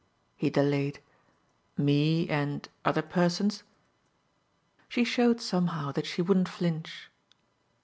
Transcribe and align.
He 0.35 0.49
delayed. 0.49 0.97
"Me 1.77 2.27
and 2.27 2.67
other 2.83 3.03
persons." 3.03 3.61
She 4.89 5.03
showed 5.03 5.39
somehow 5.39 5.91
that 5.91 6.07
she 6.07 6.23
wouldn't 6.23 6.49
flinch. 6.49 7.11